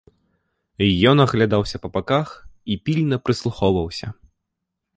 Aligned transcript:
Ён 1.11 1.17
аглядаўся 1.25 1.81
па 1.83 1.91
баках 1.97 2.27
і 2.71 2.81
пільна 2.89 3.15
прыслухоўваўся. 3.27 4.07